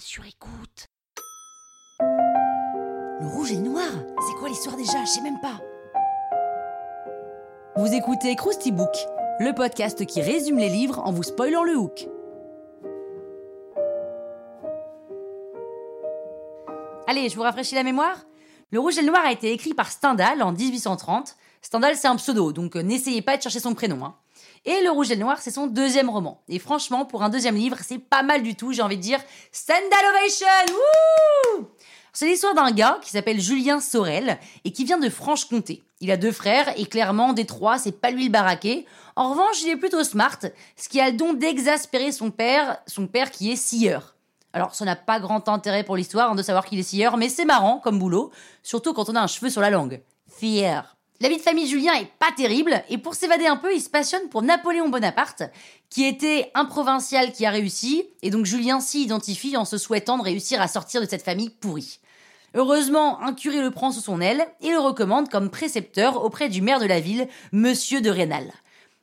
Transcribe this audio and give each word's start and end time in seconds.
Sur 0.00 0.24
écoute. 0.24 0.88
Le 2.00 3.26
rouge 3.26 3.52
et 3.52 3.56
le 3.56 3.60
noir 3.60 3.84
C'est 4.26 4.38
quoi 4.38 4.48
l'histoire 4.48 4.74
déjà? 4.74 5.04
Je 5.04 5.10
sais 5.10 5.20
même 5.20 5.38
pas. 5.42 5.60
Vous 7.76 7.92
écoutez 7.92 8.34
Krusty 8.34 8.72
Book, 8.72 8.96
le 9.40 9.54
podcast 9.54 10.06
qui 10.06 10.22
résume 10.22 10.56
les 10.56 10.70
livres 10.70 11.00
en 11.04 11.12
vous 11.12 11.22
spoilant 11.22 11.64
le 11.64 11.76
hook. 11.76 12.08
Allez, 17.06 17.28
je 17.28 17.36
vous 17.36 17.42
rafraîchis 17.42 17.74
la 17.74 17.82
mémoire 17.82 18.24
Le 18.70 18.80
Rouge 18.80 18.96
et 18.96 19.02
le 19.02 19.08
Noir 19.08 19.26
a 19.26 19.32
été 19.32 19.52
écrit 19.52 19.74
par 19.74 19.90
Stendhal 19.90 20.42
en 20.42 20.52
1830. 20.52 21.36
Stendhal, 21.60 21.94
c'est 21.94 22.08
un 22.08 22.16
pseudo, 22.16 22.52
donc 22.52 22.74
euh, 22.74 22.82
n'essayez 22.82 23.20
pas 23.20 23.36
de 23.36 23.42
chercher 23.42 23.60
son 23.60 23.74
prénom. 23.74 24.02
Hein. 24.02 24.14
Et 24.66 24.82
Le 24.82 24.90
Rouge 24.90 25.10
et 25.10 25.14
le 25.14 25.22
Noir, 25.22 25.38
c'est 25.40 25.50
son 25.50 25.66
deuxième 25.66 26.10
roman. 26.10 26.42
Et 26.48 26.58
franchement, 26.58 27.06
pour 27.06 27.22
un 27.22 27.30
deuxième 27.30 27.56
livre, 27.56 27.78
c'est 27.82 27.98
pas 27.98 28.22
mal 28.22 28.42
du 28.42 28.56
tout, 28.56 28.72
j'ai 28.72 28.82
envie 28.82 28.98
de 28.98 29.02
dire 29.02 29.20
Stendhal 29.52 29.80
Ovation 30.10 31.66
C'est 32.12 32.26
l'histoire 32.26 32.54
d'un 32.54 32.70
gars 32.70 32.98
qui 33.00 33.10
s'appelle 33.10 33.40
Julien 33.40 33.80
Sorel 33.80 34.38
et 34.64 34.72
qui 34.72 34.84
vient 34.84 34.98
de 34.98 35.08
Franche-Comté. 35.08 35.82
Il 36.00 36.10
a 36.10 36.18
deux 36.18 36.32
frères 36.32 36.78
et 36.78 36.84
clairement, 36.84 37.32
des 37.32 37.46
trois, 37.46 37.78
c'est 37.78 38.00
pas 38.00 38.10
lui 38.10 38.26
le 38.26 38.30
baraqué. 38.30 38.86
En 39.16 39.30
revanche, 39.30 39.62
il 39.62 39.70
est 39.70 39.76
plutôt 39.76 40.04
smart, 40.04 40.38
ce 40.76 40.88
qui 40.90 41.00
a 41.00 41.10
le 41.10 41.16
don 41.16 41.32
d'exaspérer 41.32 42.12
son 42.12 42.30
père, 42.30 42.78
son 42.86 43.06
père 43.06 43.30
qui 43.30 43.50
est 43.50 43.56
scieur. 43.56 44.14
Alors, 44.52 44.74
ça 44.74 44.84
n'a 44.84 44.96
pas 44.96 45.20
grand 45.20 45.48
intérêt 45.48 45.84
pour 45.84 45.96
l'histoire 45.96 46.32
hein, 46.32 46.34
de 46.34 46.42
savoir 46.42 46.66
qu'il 46.66 46.78
est 46.78 46.82
scieur, 46.82 47.16
mais 47.16 47.30
c'est 47.30 47.44
marrant 47.46 47.78
comme 47.78 47.98
boulot, 47.98 48.30
surtout 48.62 48.92
quand 48.92 49.08
on 49.08 49.16
a 49.16 49.20
un 49.20 49.26
cheveu 49.26 49.48
sur 49.48 49.62
la 49.62 49.70
langue. 49.70 50.02
Fier. 50.28 50.96
La 51.22 51.28
vie 51.28 51.36
de 51.36 51.42
famille 51.42 51.68
Julien 51.68 51.92
est 51.92 52.10
pas 52.18 52.32
terrible, 52.34 52.82
et 52.88 52.96
pour 52.96 53.14
s'évader 53.14 53.46
un 53.46 53.56
peu, 53.56 53.74
il 53.74 53.82
se 53.82 53.90
passionne 53.90 54.30
pour 54.30 54.40
Napoléon 54.40 54.88
Bonaparte, 54.88 55.42
qui 55.90 56.06
était 56.06 56.50
un 56.54 56.64
provincial 56.64 57.32
qui 57.32 57.44
a 57.44 57.50
réussi, 57.50 58.06
et 58.22 58.30
donc 58.30 58.46
Julien 58.46 58.80
s'y 58.80 59.02
identifie 59.02 59.54
en 59.58 59.66
se 59.66 59.76
souhaitant 59.76 60.16
de 60.16 60.22
réussir 60.22 60.62
à 60.62 60.68
sortir 60.68 61.02
de 61.02 61.06
cette 61.06 61.22
famille 61.22 61.50
pourrie. 61.50 62.00
Heureusement, 62.54 63.20
un 63.20 63.34
curé 63.34 63.60
le 63.60 63.70
prend 63.70 63.92
sous 63.92 64.00
son 64.00 64.22
aile 64.22 64.46
et 64.62 64.70
le 64.70 64.78
recommande 64.78 65.28
comme 65.28 65.50
précepteur 65.50 66.24
auprès 66.24 66.48
du 66.48 66.62
maire 66.62 66.80
de 66.80 66.86
la 66.86 67.00
ville, 67.00 67.28
Monsieur 67.52 68.00
de 68.00 68.08
Rênal. 68.08 68.50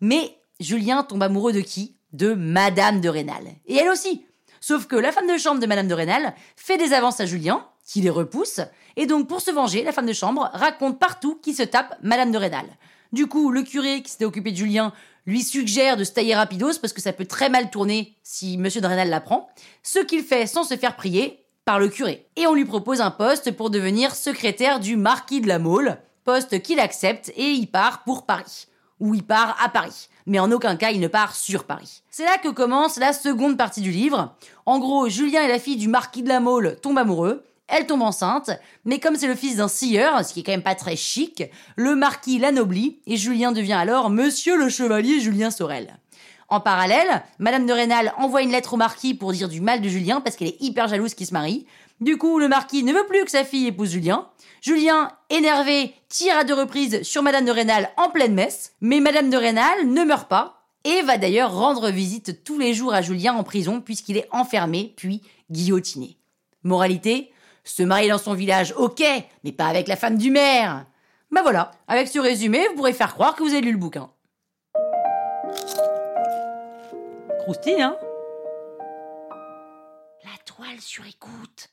Mais 0.00 0.36
Julien 0.58 1.04
tombe 1.04 1.22
amoureux 1.22 1.52
de 1.52 1.60
qui? 1.60 1.94
De 2.12 2.34
Madame 2.34 3.00
de 3.00 3.08
Rênal. 3.08 3.44
Et 3.66 3.76
elle 3.76 3.88
aussi, 3.88 4.26
Sauf 4.60 4.86
que 4.86 4.96
la 4.96 5.10
femme 5.10 5.26
de 5.26 5.38
chambre 5.38 5.58
de 5.58 5.66
Madame 5.66 5.88
de 5.88 5.94
Rênal 5.94 6.34
fait 6.54 6.76
des 6.76 6.92
avances 6.92 7.20
à 7.20 7.26
Julien, 7.26 7.66
qui 7.90 8.00
les 8.00 8.10
repousse, 8.10 8.60
et 8.96 9.06
donc 9.06 9.26
pour 9.26 9.40
se 9.40 9.50
venger, 9.50 9.82
la 9.82 9.92
femme 9.92 10.06
de 10.06 10.12
chambre 10.12 10.50
raconte 10.52 10.98
partout 10.98 11.38
qui 11.42 11.54
se 11.54 11.62
tape 11.62 11.96
Madame 12.02 12.30
de 12.30 12.38
Rênal. 12.38 12.66
Du 13.12 13.26
coup, 13.26 13.50
le 13.50 13.62
curé 13.62 14.02
qui 14.02 14.12
s'était 14.12 14.24
occupé 14.24 14.52
de 14.52 14.56
Julien 14.56 14.92
lui 15.26 15.42
suggère 15.42 15.96
de 15.96 16.04
se 16.04 16.12
tailler 16.12 16.34
rapidos 16.34 16.78
parce 16.80 16.92
que 16.92 17.00
ça 17.00 17.12
peut 17.12 17.26
très 17.26 17.48
mal 17.48 17.70
tourner 17.70 18.14
si 18.22 18.58
Monsieur 18.58 18.80
de 18.80 18.86
Rênal 18.86 19.10
l'apprend, 19.10 19.50
ce 19.82 19.98
qu'il 19.98 20.22
fait 20.22 20.46
sans 20.46 20.62
se 20.62 20.76
faire 20.76 20.94
prier 20.94 21.44
par 21.64 21.78
le 21.80 21.88
curé. 21.88 22.26
Et 22.36 22.46
on 22.46 22.54
lui 22.54 22.64
propose 22.64 23.00
un 23.00 23.10
poste 23.10 23.50
pour 23.52 23.70
devenir 23.70 24.14
secrétaire 24.14 24.78
du 24.78 24.96
marquis 24.96 25.40
de 25.40 25.48
la 25.48 25.58
Mole, 25.58 25.98
poste 26.24 26.62
qu'il 26.62 26.78
accepte 26.78 27.32
et 27.36 27.50
il 27.50 27.66
part 27.66 28.04
pour 28.04 28.24
Paris. 28.24 28.66
Ou 29.00 29.14
il 29.14 29.24
part 29.24 29.56
à 29.62 29.68
Paris 29.68 30.08
mais 30.26 30.38
en 30.38 30.52
aucun 30.52 30.76
cas 30.76 30.90
il 30.90 31.00
ne 31.00 31.08
part 31.08 31.34
sur 31.34 31.64
Paris. 31.64 32.02
C'est 32.08 32.24
là 32.24 32.38
que 32.38 32.48
commence 32.48 32.98
la 32.98 33.12
seconde 33.12 33.56
partie 33.56 33.80
du 33.80 33.90
livre. 33.90 34.36
En 34.64 34.78
gros, 34.78 35.08
Julien 35.08 35.42
et 35.42 35.48
la 35.48 35.58
fille 35.58 35.76
du 35.76 35.88
marquis 35.88 36.22
de 36.22 36.28
la 36.28 36.38
Mole 36.38 36.76
tombent 36.80 36.98
amoureux, 36.98 37.44
elle 37.70 37.86
tombe 37.86 38.02
enceinte, 38.02 38.50
mais 38.84 38.98
comme 38.98 39.16
c'est 39.16 39.26
le 39.26 39.34
fils 39.34 39.56
d'un 39.56 39.68
scieur, 39.68 40.24
ce 40.24 40.32
qui 40.32 40.40
est 40.40 40.42
quand 40.42 40.52
même 40.52 40.62
pas 40.62 40.74
très 40.74 40.96
chic, 40.96 41.44
le 41.76 41.94
marquis 41.94 42.38
l'anoblit 42.38 43.00
et 43.06 43.16
Julien 43.16 43.52
devient 43.52 43.74
alors 43.74 44.10
Monsieur 44.10 44.56
le 44.56 44.68
Chevalier 44.68 45.20
Julien 45.20 45.50
Sorel. 45.50 45.98
En 46.48 46.60
parallèle, 46.60 47.22
Madame 47.38 47.64
de 47.64 47.72
Rênal 47.72 48.12
envoie 48.18 48.42
une 48.42 48.50
lettre 48.50 48.74
au 48.74 48.76
marquis 48.76 49.14
pour 49.14 49.32
dire 49.32 49.48
du 49.48 49.60
mal 49.60 49.80
de 49.80 49.88
Julien 49.88 50.20
parce 50.20 50.34
qu'elle 50.34 50.48
est 50.48 50.60
hyper 50.60 50.88
jalouse 50.88 51.14
qu'il 51.14 51.26
se 51.26 51.32
marie. 51.32 51.64
Du 52.00 52.18
coup, 52.18 52.40
le 52.40 52.48
marquis 52.48 52.82
ne 52.82 52.92
veut 52.92 53.06
plus 53.06 53.24
que 53.24 53.30
sa 53.30 53.44
fille 53.44 53.68
épouse 53.68 53.90
Julien. 53.90 54.26
Julien, 54.60 55.12
énervé, 55.30 55.94
tire 56.08 56.36
à 56.36 56.44
deux 56.44 56.54
reprises 56.54 57.02
sur 57.02 57.22
Madame 57.22 57.44
de 57.44 57.52
Rênal 57.52 57.90
en 57.96 58.10
pleine 58.10 58.34
messe, 58.34 58.72
mais 58.80 58.98
Madame 58.98 59.30
de 59.30 59.36
Rênal 59.36 59.86
ne 59.86 60.02
meurt 60.02 60.28
pas 60.28 60.66
et 60.84 61.02
va 61.02 61.18
d'ailleurs 61.18 61.54
rendre 61.54 61.90
visite 61.90 62.42
tous 62.42 62.58
les 62.58 62.74
jours 62.74 62.94
à 62.94 63.02
Julien 63.02 63.34
en 63.34 63.44
prison 63.44 63.80
puisqu'il 63.80 64.16
est 64.16 64.28
enfermé 64.32 64.92
puis 64.96 65.22
guillotiné. 65.52 66.16
Moralité, 66.64 67.30
se 67.64 67.82
marier 67.82 68.08
dans 68.08 68.18
son 68.18 68.34
village, 68.34 68.74
ok, 68.76 69.02
mais 69.44 69.52
pas 69.52 69.66
avec 69.66 69.88
la 69.88 69.96
femme 69.96 70.16
du 70.16 70.30
maire. 70.30 70.86
Bah 71.30 71.42
voilà, 71.42 71.70
avec 71.86 72.08
ce 72.08 72.18
résumé, 72.18 72.66
vous 72.68 72.76
pourrez 72.76 72.92
faire 72.92 73.14
croire 73.14 73.36
que 73.36 73.42
vous 73.42 73.50
avez 73.50 73.60
lu 73.60 73.72
le 73.72 73.78
bouquin. 73.78 74.10
Croustille, 77.40 77.80
hein? 77.80 77.96
La 80.24 80.36
toile 80.44 80.80
sur 80.80 81.04
écoute. 81.06 81.68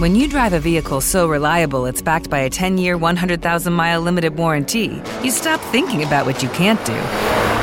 When 0.00 0.16
you 0.16 0.26
drive 0.26 0.52
a 0.52 0.58
vehicle 0.58 1.00
so 1.00 1.28
reliable 1.28 1.86
it's 1.86 2.02
backed 2.02 2.28
by 2.28 2.40
a 2.40 2.50
10 2.50 2.76
year, 2.76 2.96
100,000 2.96 3.72
mile 3.72 4.00
limited 4.00 4.36
warranty, 4.36 5.00
you 5.22 5.30
stop 5.30 5.60
thinking 5.70 6.02
about 6.02 6.26
what 6.26 6.42
you 6.42 6.48
can't 6.48 6.84
do 6.84 7.51